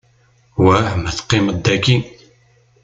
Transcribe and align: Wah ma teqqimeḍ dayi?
Wah 0.63 0.89
ma 1.01 1.11
teqqimeḍ 1.17 1.57
dayi? 1.65 1.97